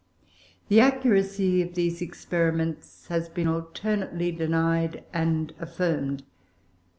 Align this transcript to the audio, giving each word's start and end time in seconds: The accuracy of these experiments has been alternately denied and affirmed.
The 0.69 0.79
accuracy 0.79 1.61
of 1.61 1.75
these 1.75 2.01
experiments 2.01 3.05
has 3.09 3.29
been 3.29 3.47
alternately 3.47 4.31
denied 4.31 5.03
and 5.13 5.53
affirmed. 5.59 6.23